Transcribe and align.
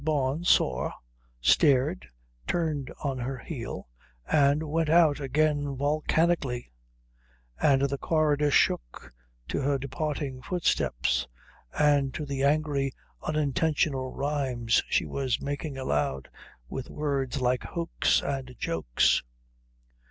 Bawn 0.03 0.43
saw, 0.43 0.89
stared, 1.41 2.07
turned 2.47 2.91
on 3.03 3.19
her 3.19 3.37
heel, 3.37 3.87
and 4.27 4.63
went 4.63 4.89
out 4.89 5.19
again 5.19 5.75
volcanically; 5.77 6.71
and 7.61 7.83
the 7.83 7.99
corridor 7.99 8.49
shook 8.49 9.13
to 9.47 9.61
her 9.61 9.77
departing 9.77 10.41
footsteps 10.41 11.27
and 11.77 12.15
to 12.15 12.25
the 12.25 12.41
angry 12.43 12.91
unintentional 13.21 14.11
rhymes 14.11 14.81
she 14.89 15.05
was 15.05 15.39
making 15.39 15.77
aloud 15.77 16.29
with 16.67 16.89
words 16.89 17.39
like 17.39 17.61
hoax 17.61 18.23
and 18.23 18.55
jokes. 18.57 19.21